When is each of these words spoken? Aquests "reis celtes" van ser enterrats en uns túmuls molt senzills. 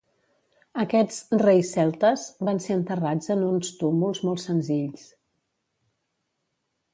Aquests 0.83 1.19
"reis 1.41 1.73
celtes" 1.75 2.23
van 2.47 2.61
ser 2.63 2.77
enterrats 2.77 3.33
en 3.35 3.45
uns 3.49 3.69
túmuls 3.83 4.23
molt 4.29 4.43
senzills. 4.47 5.05